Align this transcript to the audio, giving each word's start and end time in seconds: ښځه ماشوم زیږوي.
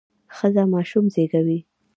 ښځه 0.35 0.63
ماشوم 0.73 1.05
زیږوي. 1.13 1.59